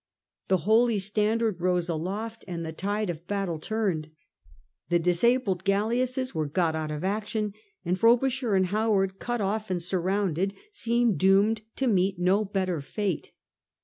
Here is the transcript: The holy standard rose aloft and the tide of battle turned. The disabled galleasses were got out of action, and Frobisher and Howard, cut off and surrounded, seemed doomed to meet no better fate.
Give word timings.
The 0.47 0.57
holy 0.65 0.97
standard 0.97 1.61
rose 1.61 1.87
aloft 1.87 2.43
and 2.47 2.65
the 2.65 2.71
tide 2.73 3.11
of 3.11 3.27
battle 3.27 3.59
turned. 3.59 4.09
The 4.89 4.97
disabled 4.97 5.63
galleasses 5.63 6.33
were 6.33 6.47
got 6.47 6.75
out 6.75 6.89
of 6.89 7.03
action, 7.03 7.53
and 7.85 7.99
Frobisher 7.99 8.55
and 8.55 8.65
Howard, 8.65 9.19
cut 9.19 9.41
off 9.41 9.69
and 9.69 9.79
surrounded, 9.79 10.55
seemed 10.71 11.19
doomed 11.19 11.61
to 11.75 11.85
meet 11.85 12.17
no 12.17 12.43
better 12.43 12.81
fate. 12.81 13.31